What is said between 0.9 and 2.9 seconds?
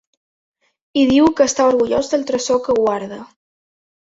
I diu que està orgullós del tresor que